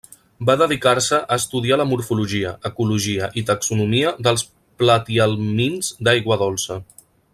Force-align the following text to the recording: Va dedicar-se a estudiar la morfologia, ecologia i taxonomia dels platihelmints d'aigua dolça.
Va 0.49 0.53
dedicar-se 0.59 1.17
a 1.33 1.35
estudiar 1.41 1.77
la 1.81 1.85
morfologia, 1.89 2.53
ecologia 2.69 3.29
i 3.41 3.43
taxonomia 3.51 4.15
dels 4.29 4.47
platihelmints 4.83 5.93
d'aigua 6.09 6.39
dolça. 6.45 6.81